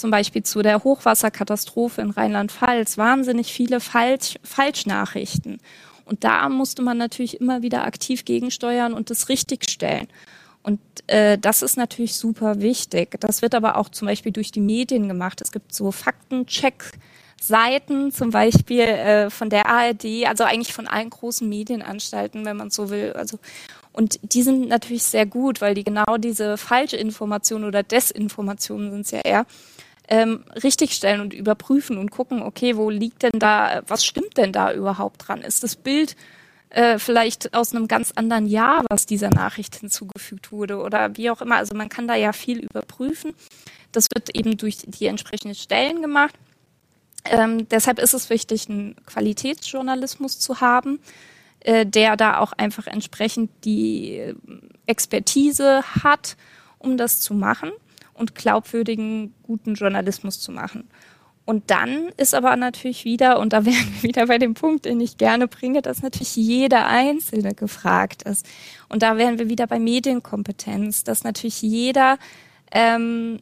[0.00, 5.60] zum Beispiel zu der Hochwasserkatastrophe in Rheinland-Pfalz wahnsinnig viele Falsch, Falschnachrichten.
[6.06, 10.08] Und da musste man natürlich immer wieder aktiv gegensteuern und das richtigstellen.
[10.62, 13.16] Und äh, das ist natürlich super wichtig.
[13.20, 15.40] Das wird aber auch zum Beispiel durch die Medien gemacht.
[15.40, 16.92] Es gibt so Faktencheck
[17.40, 22.68] Seiten, zum Beispiel äh, von der ARD, also eigentlich von allen großen Medienanstalten, wenn man
[22.70, 23.14] so will.
[23.14, 23.38] Also
[23.92, 29.11] und die sind natürlich sehr gut, weil die genau diese falsche Information oder Desinformationen sind
[29.11, 29.46] ja eher,
[30.09, 34.73] ähm, richtigstellen und überprüfen und gucken, okay, wo liegt denn da, was stimmt denn da
[34.73, 35.40] überhaupt dran?
[35.40, 36.16] Ist das Bild
[36.70, 41.42] äh, vielleicht aus einem ganz anderen Jahr, was dieser Nachricht hinzugefügt wurde oder wie auch
[41.42, 41.56] immer.
[41.56, 43.35] Also man kann da ja viel überprüfen.
[43.92, 46.35] Das wird eben durch die entsprechenden Stellen gemacht.
[47.24, 51.00] Ähm, deshalb ist es wichtig, einen Qualitätsjournalismus zu haben,
[51.61, 54.35] äh, der da auch einfach entsprechend die äh,
[54.87, 56.37] Expertise hat,
[56.78, 57.72] um das zu machen
[58.14, 60.88] und glaubwürdigen, guten Journalismus zu machen.
[61.50, 65.00] Und dann ist aber natürlich wieder, und da wären wir wieder bei dem Punkt, den
[65.00, 68.46] ich gerne bringe, dass natürlich jeder Einzelne gefragt ist.
[68.88, 72.18] Und da wären wir wieder bei Medienkompetenz, dass natürlich jeder
[72.70, 73.40] ähm,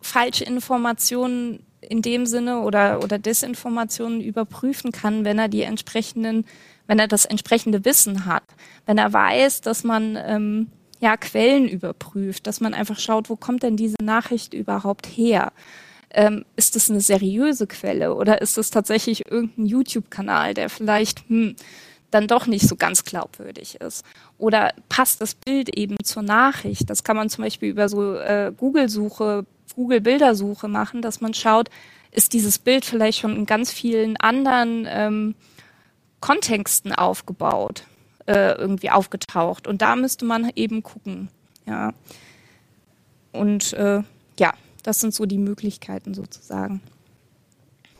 [0.00, 6.44] falsche Informationen in dem Sinne oder, oder Desinformationen überprüfen kann, wenn er die entsprechenden,
[6.86, 8.44] wenn er das entsprechende Wissen hat.
[8.86, 10.68] Wenn er weiß, dass man ähm,
[11.00, 15.52] ja Quellen überprüft, dass man einfach schaut, wo kommt denn diese Nachricht überhaupt her?
[16.16, 21.56] Ähm, ist das eine seriöse Quelle oder ist es tatsächlich irgendein YouTube-Kanal, der vielleicht hm,
[22.10, 24.04] dann doch nicht so ganz glaubwürdig ist?
[24.38, 26.88] Oder passt das Bild eben zur Nachricht?
[26.88, 31.68] Das kann man zum Beispiel über so äh, Google-Suche Google-Bildersuche machen, dass man schaut,
[32.10, 35.34] ist dieses Bild vielleicht schon in ganz vielen anderen ähm,
[36.20, 37.84] Kontexten aufgebaut,
[38.26, 39.66] äh, irgendwie aufgetaucht.
[39.66, 41.28] Und da müsste man eben gucken.
[41.66, 41.92] Ja.
[43.32, 44.02] Und äh,
[44.38, 46.80] ja, das sind so die Möglichkeiten sozusagen.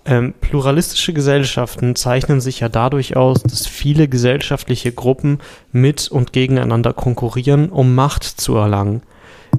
[0.06, 5.38] Ähm, pluralistische Gesellschaften zeichnen sich ja dadurch aus, dass viele gesellschaftliche Gruppen
[5.72, 9.02] mit und gegeneinander konkurrieren, um Macht zu erlangen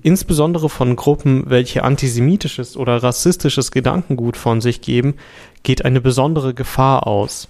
[0.03, 5.15] insbesondere von Gruppen, welche antisemitisches oder rassistisches Gedankengut von sich geben,
[5.63, 7.47] geht eine besondere Gefahr aus.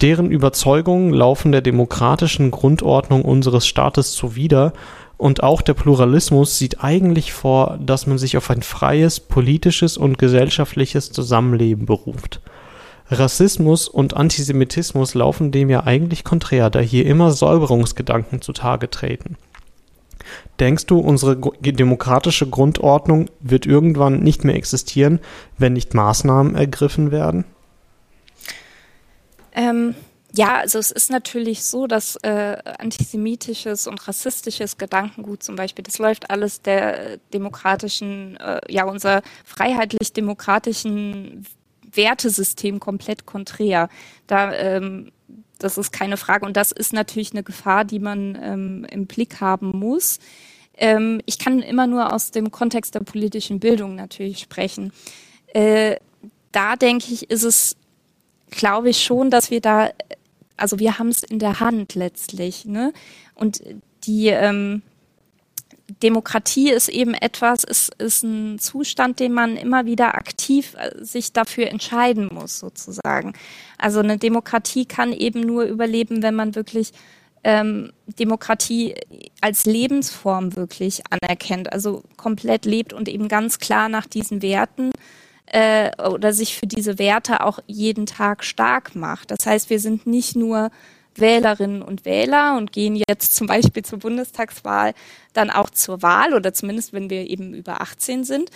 [0.00, 4.74] Deren Überzeugungen laufen der demokratischen Grundordnung unseres Staates zuwider
[5.18, 10.18] und auch der Pluralismus sieht eigentlich vor, dass man sich auf ein freies politisches und
[10.18, 12.40] gesellschaftliches Zusammenleben beruft.
[13.08, 19.36] Rassismus und Antisemitismus laufen dem ja eigentlich konträr, da hier immer Säuberungsgedanken zutage treten.
[20.58, 25.20] Denkst du, unsere demokratische Grundordnung wird irgendwann nicht mehr existieren,
[25.56, 27.44] wenn nicht Maßnahmen ergriffen werden?
[29.54, 29.94] Ähm,
[30.36, 35.98] ja, also es ist natürlich so, dass äh, antisemitisches und rassistisches Gedankengut zum Beispiel, das
[35.98, 41.46] läuft alles der demokratischen, äh, ja, unser freiheitlich-demokratischen
[41.92, 43.88] Wertesystem komplett konträr.
[44.26, 45.12] Da ähm,
[45.58, 46.46] das ist keine Frage.
[46.46, 50.18] Und das ist natürlich eine Gefahr, die man ähm, im Blick haben muss.
[50.76, 54.92] Ähm, ich kann immer nur aus dem Kontext der politischen Bildung natürlich sprechen.
[55.48, 55.96] Äh,
[56.52, 57.76] da denke ich, ist es,
[58.50, 59.90] glaube ich schon, dass wir da,
[60.56, 62.64] also wir haben es in der Hand letztlich.
[62.64, 62.92] Ne?
[63.34, 63.62] Und
[64.04, 64.82] die, ähm,
[66.02, 71.32] Demokratie ist eben etwas, ist, ist ein Zustand, den man immer wieder aktiv äh, sich
[71.32, 73.34] dafür entscheiden muss, sozusagen.
[73.78, 76.92] Also eine Demokratie kann eben nur überleben, wenn man wirklich
[77.44, 78.94] ähm, Demokratie
[79.40, 84.90] als Lebensform wirklich anerkennt, also komplett lebt und eben ganz klar nach diesen Werten
[85.46, 89.30] äh, oder sich für diese Werte auch jeden Tag stark macht.
[89.30, 90.70] Das heißt, wir sind nicht nur
[91.14, 94.92] Wählerinnen und Wähler und gehen jetzt zum Beispiel zur Bundestagswahl
[95.32, 98.50] dann auch zur Wahl oder zumindest wenn wir eben über 18 sind,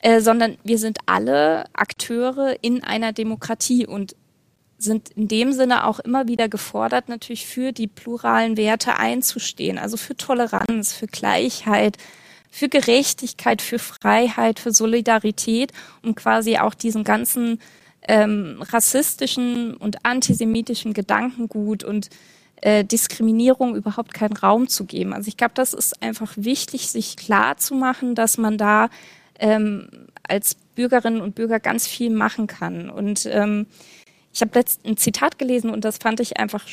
[0.00, 4.14] äh, sondern wir sind alle Akteure in einer Demokratie und
[4.78, 9.96] sind in dem Sinne auch immer wieder gefordert, natürlich für die pluralen Werte einzustehen, also
[9.96, 11.96] für Toleranz, für Gleichheit,
[12.50, 17.60] für Gerechtigkeit, für Freiheit, für Solidarität, um quasi auch diesen ganzen
[18.06, 22.08] ähm, rassistischen und antisemitischen Gedankengut und
[22.62, 25.12] äh, Diskriminierung überhaupt keinen Raum zu geben.
[25.12, 28.88] Also ich glaube, das ist einfach wichtig, sich klar zu machen, dass man da
[29.38, 29.88] ähm,
[30.22, 32.90] als Bürgerinnen und Bürger ganz viel machen kann.
[32.90, 33.66] Und ähm,
[34.32, 36.64] ich habe letzt ein Zitat gelesen und das fand ich einfach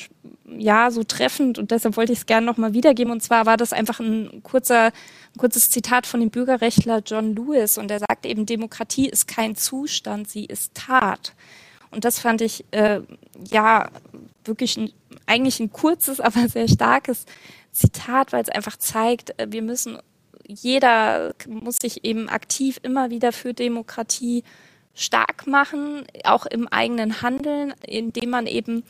[0.59, 3.11] ja so treffend und deshalb wollte ich es gerne nochmal wiedergeben.
[3.11, 7.77] Und zwar war das einfach ein kurzer, ein kurzes Zitat von dem Bürgerrechtler John Lewis
[7.77, 11.33] und er sagt eben, Demokratie ist kein Zustand, sie ist Tat.
[11.91, 13.01] Und das fand ich äh,
[13.49, 13.89] ja
[14.43, 14.91] wirklich ein,
[15.25, 17.25] eigentlich ein kurzes, aber sehr starkes
[17.71, 19.97] Zitat, weil es einfach zeigt, äh, wir müssen,
[20.47, 24.43] jeder muss sich eben aktiv immer wieder für Demokratie
[24.93, 28.83] stark machen, auch im eigenen Handeln, indem man eben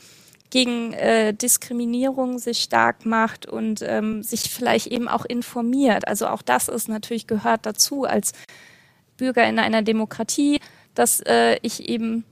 [0.56, 6.08] gegen äh, Diskriminierung sich stark macht und ähm, sich vielleicht eben auch informiert.
[6.08, 8.32] Also auch das ist natürlich gehört dazu als
[9.18, 10.60] Bürger in einer Demokratie,
[10.94, 12.24] dass äh, ich eben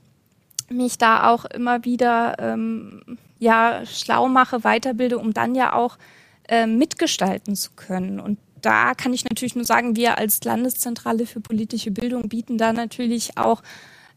[0.69, 5.99] mich da auch immer wieder ähm, ja schlau mache, weiterbilde, um dann ja auch
[6.47, 8.19] äh, mitgestalten zu können.
[8.19, 12.73] Und da kann ich natürlich nur sagen, wir als Landeszentrale für politische Bildung bieten da
[12.73, 13.61] natürlich auch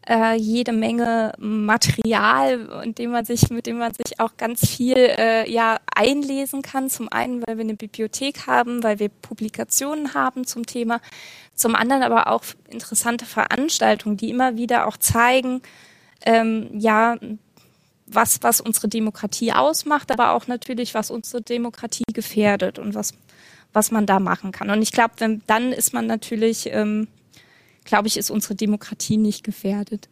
[0.07, 4.97] äh, jede Menge Material, in dem man sich, mit dem man sich auch ganz viel
[4.97, 6.89] äh, ja einlesen kann.
[6.89, 11.01] Zum einen, weil wir eine Bibliothek haben, weil wir Publikationen haben zum Thema.
[11.53, 15.61] Zum anderen aber auch interessante Veranstaltungen, die immer wieder auch zeigen,
[16.25, 17.17] ähm, ja,
[18.07, 23.13] was, was unsere Demokratie ausmacht, aber auch natürlich, was unsere Demokratie gefährdet und was,
[23.73, 24.69] was man da machen kann.
[24.69, 25.13] Und ich glaube,
[25.45, 27.07] dann ist man natürlich ähm,
[27.89, 30.07] glaube ich, ist unsere Demokratie nicht gefährdet.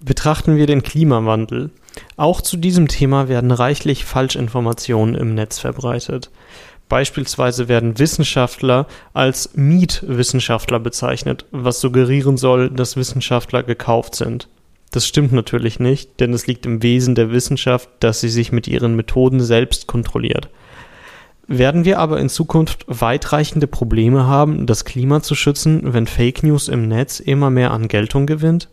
[0.00, 1.70] Betrachten wir den Klimawandel.
[2.16, 6.30] Auch zu diesem Thema werden reichlich Falschinformationen im Netz verbreitet.
[6.88, 14.48] Beispielsweise werden Wissenschaftler als Mietwissenschaftler bezeichnet, was suggerieren soll, dass Wissenschaftler gekauft sind.
[14.90, 18.68] Das stimmt natürlich nicht, denn es liegt im Wesen der Wissenschaft, dass sie sich mit
[18.68, 20.48] ihren Methoden selbst kontrolliert.
[21.50, 26.68] Werden wir aber in Zukunft weitreichende Probleme haben, das Klima zu schützen, wenn Fake News
[26.68, 28.68] im Netz immer mehr an Geltung gewinnt?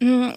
[0.00, 0.30] Mm,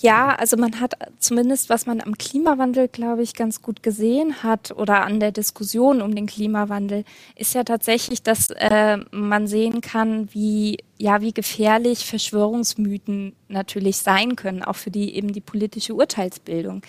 [0.00, 4.70] ja, also man hat zumindest, was man am Klimawandel, glaube ich, ganz gut gesehen hat
[4.70, 7.04] oder an der Diskussion um den Klimawandel,
[7.36, 14.34] ist ja tatsächlich, dass äh, man sehen kann, wie ja, wie gefährlich Verschwörungsmythen natürlich sein
[14.36, 16.80] können, auch für die eben die politische Urteilsbildung.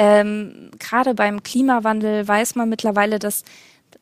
[0.00, 3.44] Ähm, Gerade beim Klimawandel weiß man mittlerweile, dass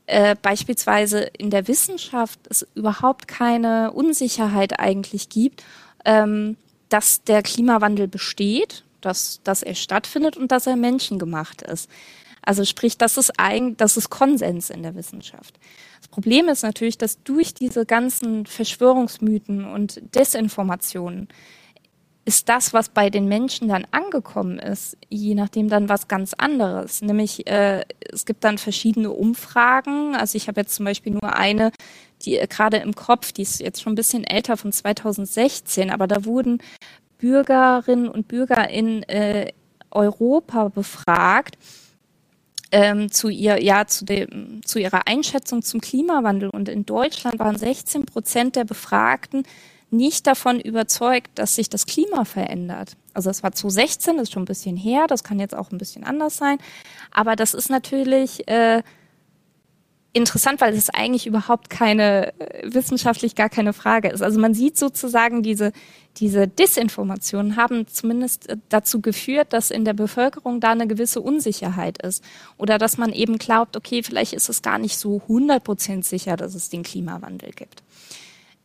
[0.07, 5.65] äh, beispielsweise in der Wissenschaft es überhaupt keine Unsicherheit eigentlich gibt,
[6.05, 6.57] ähm,
[6.89, 11.91] dass der Klimawandel besteht, dass, dass er stattfindet und dass er menschengemacht ist.
[12.43, 15.59] Also sprich, das ist eigentlich, das ist Konsens in der Wissenschaft.
[15.99, 21.27] Das Problem ist natürlich, dass durch diese ganzen Verschwörungsmythen und Desinformationen
[22.29, 27.01] ist das, was bei den Menschen dann angekommen ist, je nachdem dann was ganz anderes.
[27.01, 30.15] Nämlich äh, es gibt dann verschiedene Umfragen.
[30.15, 31.73] Also ich habe jetzt zum Beispiel nur eine,
[32.21, 36.07] die äh, gerade im Kopf, die ist jetzt schon ein bisschen älter von 2016, aber
[36.07, 36.59] da wurden
[37.17, 39.51] Bürgerinnen und Bürger in äh,
[39.91, 41.57] Europa befragt
[42.73, 46.51] ähm, zu ihr, ja, zu dem, zu ihrer Einschätzung zum Klimawandel.
[46.51, 49.45] Und in Deutschland waren 16 Prozent der Befragten
[49.91, 52.97] nicht davon überzeugt, dass sich das Klima verändert.
[53.15, 55.79] Also das war 2016, das ist schon ein bisschen her, das kann jetzt auch ein
[55.79, 56.59] bisschen anders sein.
[57.11, 58.83] Aber das ist natürlich äh,
[60.13, 64.23] interessant, weil es eigentlich überhaupt keine, äh, wissenschaftlich gar keine Frage ist.
[64.23, 65.73] Also man sieht sozusagen, diese,
[66.17, 72.03] diese Disinformationen haben zumindest äh, dazu geführt, dass in der Bevölkerung da eine gewisse Unsicherheit
[72.03, 72.25] ist.
[72.57, 76.55] Oder dass man eben glaubt, okay, vielleicht ist es gar nicht so 100% sicher, dass
[76.55, 77.83] es den Klimawandel gibt.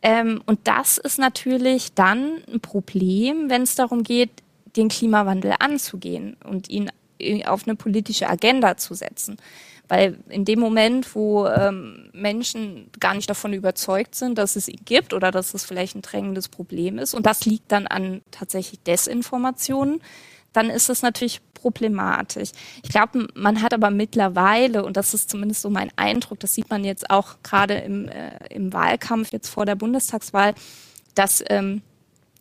[0.04, 4.30] Ähm, und das ist natürlich dann ein Problem, wenn es darum geht,
[4.76, 9.38] den Klimawandel anzugehen und ihn äh, auf eine politische Agenda zu setzen.
[9.88, 14.80] Weil in dem Moment, wo ähm, Menschen gar nicht davon überzeugt sind, dass es ihn
[14.84, 18.80] gibt oder dass es vielleicht ein drängendes Problem ist, und das liegt dann an tatsächlich
[18.80, 20.02] Desinformationen,
[20.54, 22.50] dann ist es natürlich problematisch.
[22.82, 26.70] Ich glaube, man hat aber mittlerweile, und das ist zumindest so mein Eindruck, das sieht
[26.70, 30.54] man jetzt auch gerade im, äh, im Wahlkampf jetzt vor der Bundestagswahl,
[31.14, 31.82] dass ähm,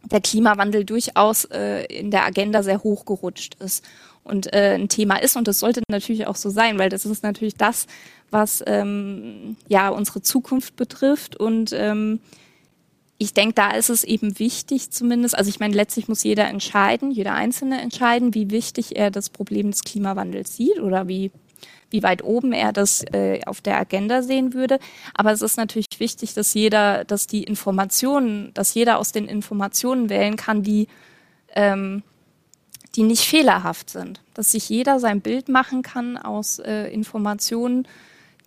[0.03, 3.83] der Klimawandel durchaus äh, in der Agenda sehr hoch gerutscht ist
[4.23, 5.35] und äh, ein Thema ist.
[5.35, 7.87] Und das sollte natürlich auch so sein, weil das ist natürlich das,
[8.29, 12.19] was ähm, ja unsere Zukunft betrifft und ähm,
[13.23, 17.11] ich denke, da ist es eben wichtig zumindest, also ich meine, letztlich muss jeder entscheiden,
[17.11, 21.31] jeder Einzelne entscheiden, wie wichtig er das Problem des Klimawandels sieht oder wie,
[21.89, 24.79] wie weit oben er das äh, auf der Agenda sehen würde.
[25.13, 30.09] Aber es ist natürlich wichtig, dass jeder, dass die Informationen, dass jeder aus den Informationen
[30.09, 30.87] wählen kann, die,
[31.55, 32.03] ähm,
[32.95, 34.21] die nicht fehlerhaft sind.
[34.33, 37.87] Dass sich jeder sein Bild machen kann aus äh, Informationen,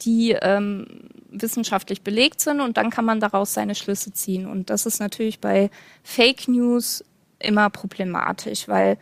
[0.02, 0.86] die ähm,
[1.30, 4.46] wissenschaftlich belegt sind und dann kann man daraus seine Schlüsse ziehen.
[4.46, 5.70] Und das ist natürlich bei
[6.02, 7.04] Fake News
[7.38, 8.98] immer problematisch, weil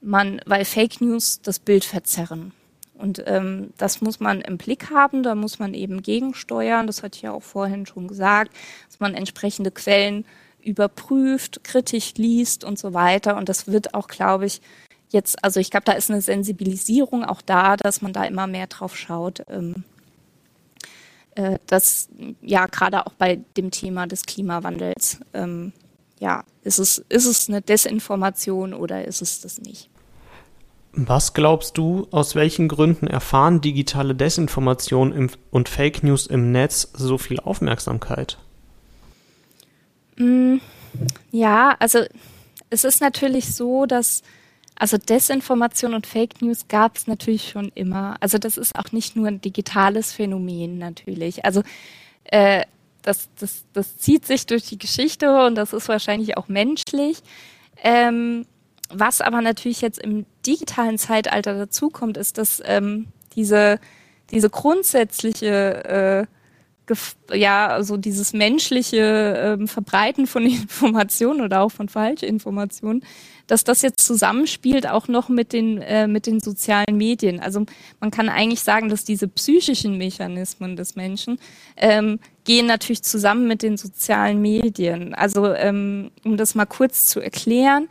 [0.00, 2.52] man, weil Fake News das Bild verzerren.
[2.94, 7.16] Und ähm, das muss man im Blick haben, da muss man eben gegensteuern, das hatte
[7.16, 8.52] ich ja auch vorhin schon gesagt,
[8.88, 10.26] dass man entsprechende Quellen
[10.62, 13.36] überprüft, kritisch liest und so weiter.
[13.36, 14.60] Und das wird auch, glaube ich,
[15.08, 18.66] jetzt, also ich glaube, da ist eine Sensibilisierung auch da, dass man da immer mehr
[18.66, 19.84] drauf schaut, ähm,
[21.40, 22.08] äh, dass
[22.42, 25.72] ja gerade auch bei dem Thema des Klimawandels, ähm,
[26.18, 29.88] ja, ist es, ist es eine Desinformation oder ist es das nicht?
[30.92, 37.16] Was glaubst du, aus welchen Gründen erfahren digitale Desinformation und Fake News im Netz so
[37.16, 38.36] viel Aufmerksamkeit?
[40.16, 40.56] Mm,
[41.30, 42.00] ja, also
[42.68, 44.22] es ist natürlich so, dass
[44.80, 48.16] also Desinformation und Fake News gab es natürlich schon immer.
[48.20, 51.44] Also das ist auch nicht nur ein digitales Phänomen natürlich.
[51.44, 51.62] Also
[52.24, 52.64] äh,
[53.02, 57.18] das, das, das zieht sich durch die Geschichte und das ist wahrscheinlich auch menschlich.
[57.82, 58.46] Ähm,
[58.88, 63.80] was aber natürlich jetzt im digitalen Zeitalter dazukommt, ist, dass ähm, diese,
[64.30, 66.26] diese grundsätzliche, äh,
[67.32, 73.04] ja, also dieses menschliche ähm, Verbreiten von Informationen oder auch von Falschinformationen,
[73.46, 77.40] dass das jetzt zusammenspielt auch noch mit den, äh, mit den sozialen Medien.
[77.40, 77.66] Also
[77.98, 81.38] man kann eigentlich sagen, dass diese psychischen Mechanismen des Menschen
[81.76, 85.14] ähm, gehen natürlich zusammen mit den sozialen Medien.
[85.14, 87.88] Also ähm, um das mal kurz zu erklären,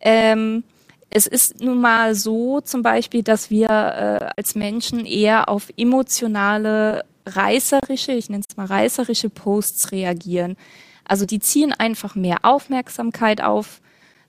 [0.00, 0.62] ähm,
[1.10, 7.04] es ist nun mal so zum Beispiel, dass wir äh, als Menschen eher auf emotionale,
[7.36, 10.56] reißerische, ich nenne es mal reißerische Posts reagieren.
[11.04, 13.80] Also die ziehen einfach mehr Aufmerksamkeit auf,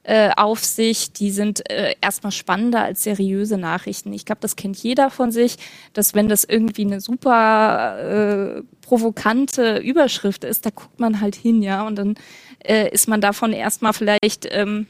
[0.03, 1.13] äh, auf sich.
[1.13, 4.13] Die sind äh, erstmal spannender als seriöse Nachrichten.
[4.13, 5.57] Ich glaube, das kennt jeder von sich,
[5.93, 11.61] dass wenn das irgendwie eine super äh, provokante Überschrift ist, da guckt man halt hin,
[11.61, 12.15] ja, und dann
[12.63, 14.87] äh, ist man davon erstmal vielleicht ähm,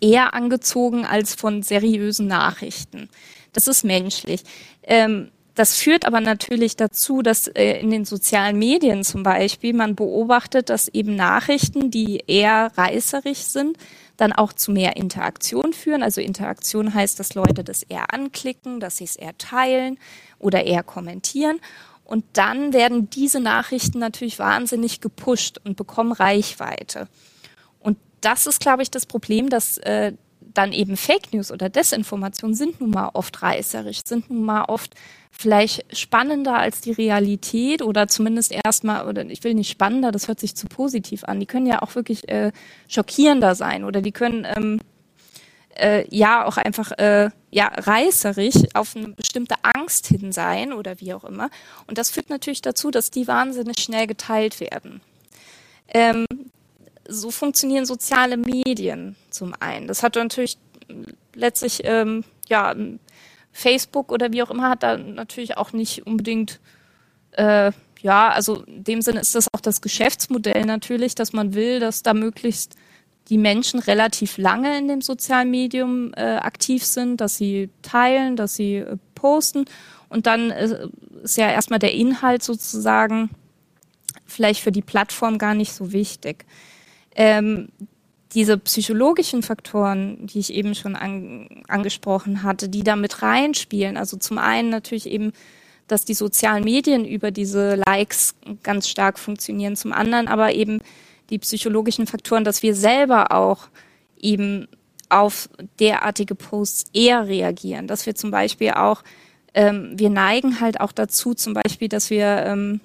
[0.00, 3.08] eher angezogen als von seriösen Nachrichten.
[3.52, 4.42] Das ist menschlich.
[4.84, 9.94] Ähm, das führt aber natürlich dazu, dass äh, in den sozialen Medien zum Beispiel man
[9.94, 13.76] beobachtet, dass eben Nachrichten, die eher reißerig sind,
[14.16, 16.02] dann auch zu mehr Interaktion führen.
[16.02, 19.98] Also Interaktion heißt, dass Leute das eher anklicken, dass sie es eher teilen
[20.38, 21.60] oder eher kommentieren.
[22.04, 27.08] Und dann werden diese Nachrichten natürlich wahnsinnig gepusht und bekommen Reichweite
[28.20, 30.12] das ist, glaube ich, das Problem, dass äh,
[30.54, 34.94] dann eben Fake News oder Desinformation sind nun mal oft reißerisch, sind nun mal oft
[35.30, 40.40] vielleicht spannender als die Realität oder zumindest erstmal, oder ich will nicht spannender, das hört
[40.40, 41.38] sich zu positiv an.
[41.38, 42.52] Die können ja auch wirklich äh,
[42.88, 44.80] schockierender sein oder die können ähm,
[45.76, 51.14] äh, ja auch einfach äh, ja reißerig auf eine bestimmte Angst hin sein oder wie
[51.14, 51.50] auch immer.
[51.86, 55.00] Und das führt natürlich dazu, dass die wahnsinnig schnell geteilt werden.
[55.88, 56.26] Ähm,
[57.08, 59.88] so funktionieren soziale Medien zum einen.
[59.88, 60.58] Das hat natürlich
[61.34, 62.74] letztlich, ähm, ja,
[63.52, 66.60] Facebook oder wie auch immer hat da natürlich auch nicht unbedingt,
[67.32, 71.80] äh, ja, also in dem Sinne ist das auch das Geschäftsmodell natürlich, dass man will,
[71.80, 72.76] dass da möglichst
[73.30, 78.54] die Menschen relativ lange in dem sozialen Medium äh, aktiv sind, dass sie teilen, dass
[78.54, 79.64] sie äh, posten
[80.08, 80.88] und dann äh,
[81.22, 83.30] ist ja erstmal der Inhalt sozusagen
[84.24, 86.46] vielleicht für die Plattform gar nicht so wichtig
[87.18, 87.68] ähm,
[88.32, 93.96] diese psychologischen Faktoren, die ich eben schon an, angesprochen hatte, die da mit reinspielen.
[93.96, 95.32] Also zum einen natürlich eben,
[95.88, 99.74] dass die sozialen Medien über diese Likes ganz stark funktionieren.
[99.76, 100.80] Zum anderen aber eben
[101.30, 103.68] die psychologischen Faktoren, dass wir selber auch
[104.20, 104.68] eben
[105.08, 105.48] auf
[105.80, 107.88] derartige Posts eher reagieren.
[107.88, 109.02] Dass wir zum Beispiel auch,
[109.54, 112.80] ähm, wir neigen halt auch dazu, zum Beispiel, dass wir ähm,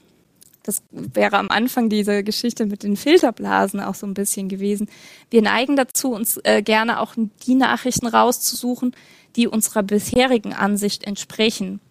[0.63, 4.89] das wäre am Anfang diese Geschichte mit den Filterblasen auch so ein bisschen gewesen.
[5.29, 8.95] Wir neigen dazu, uns äh, gerne auch die Nachrichten rauszusuchen,
[9.35, 11.81] die unserer bisherigen Ansicht entsprechen.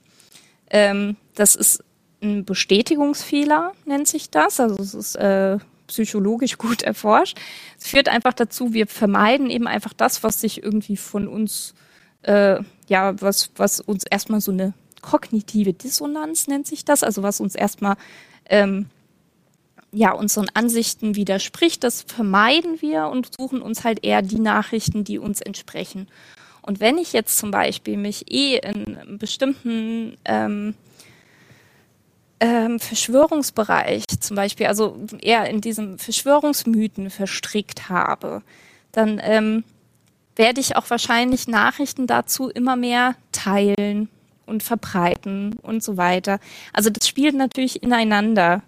[0.70, 1.84] Ähm, das ist
[2.22, 4.58] ein Bestätigungsfehler, nennt sich das.
[4.58, 7.38] Also es ist äh, psychologisch gut erforscht.
[7.78, 11.74] Es führt einfach dazu, wir vermeiden eben einfach das, was sich irgendwie von uns,
[12.22, 12.58] äh,
[12.88, 17.54] ja, was, was uns erstmal so eine kognitive Dissonanz nennt sich das, also was uns
[17.54, 17.96] erstmal
[18.46, 18.86] ähm,
[19.92, 21.84] ja, unseren Ansichten widerspricht.
[21.84, 26.08] Das vermeiden wir und suchen uns halt eher die Nachrichten, die uns entsprechen.
[26.62, 30.74] Und wenn ich jetzt zum Beispiel mich eh in bestimmten ähm,
[32.40, 38.42] ähm, Verschwörungsbereich, zum Beispiel, also eher in diesem Verschwörungsmythen verstrickt habe,
[38.92, 39.64] dann ähm,
[40.36, 44.08] werde ich auch wahrscheinlich Nachrichten dazu immer mehr teilen,
[44.46, 46.40] und verbreiten und so weiter.
[46.72, 48.62] Also das spielt natürlich ineinander.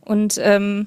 [0.00, 0.86] Und ähm,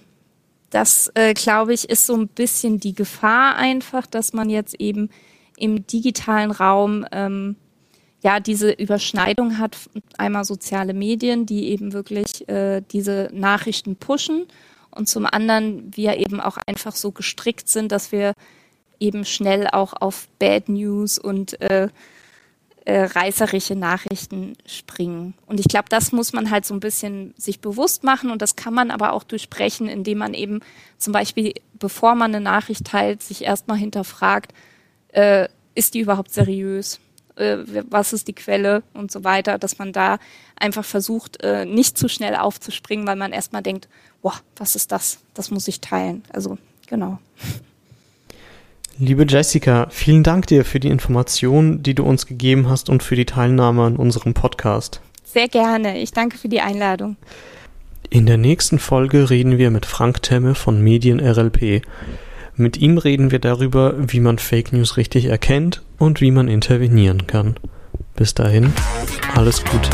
[0.70, 5.10] das, äh, glaube ich, ist so ein bisschen die Gefahr einfach, dass man jetzt eben
[5.58, 7.56] im digitalen Raum ähm,
[8.22, 9.78] ja diese Überschneidung hat,
[10.18, 14.46] einmal soziale Medien, die eben wirklich äh, diese Nachrichten pushen
[14.92, 18.34] und zum anderen wir eben auch einfach so gestrickt sind, dass wir
[19.00, 21.90] eben schnell auch auf Bad News und äh,
[22.88, 25.34] äh, reißerische Nachrichten springen.
[25.46, 28.56] Und ich glaube, das muss man halt so ein bisschen sich bewusst machen und das
[28.56, 30.62] kann man aber auch durchbrechen, indem man eben
[30.98, 34.54] zum Beispiel, bevor man eine Nachricht teilt, sich erstmal hinterfragt,
[35.10, 37.02] äh, ist die überhaupt seriös?
[37.36, 37.58] Äh,
[37.90, 40.18] was ist die Quelle und so weiter, dass man da
[40.56, 43.90] einfach versucht, äh, nicht zu schnell aufzuspringen, weil man erstmal denkt,
[44.22, 45.20] boah, was ist das?
[45.34, 46.24] Das muss ich teilen.
[46.32, 46.58] Also,
[46.88, 47.20] genau.
[49.00, 53.16] Liebe Jessica, vielen Dank dir für die Informationen, die du uns gegeben hast und für
[53.16, 55.02] die Teilnahme an unserem Podcast.
[55.24, 56.00] Sehr gerne.
[56.00, 57.16] Ich danke für die Einladung.
[58.10, 61.84] In der nächsten Folge reden wir mit Frank Temme von Medien RLP.
[62.56, 67.28] Mit ihm reden wir darüber, wie man Fake News richtig erkennt und wie man intervenieren
[67.28, 67.56] kann.
[68.16, 68.74] Bis dahin,
[69.36, 69.92] alles Gute.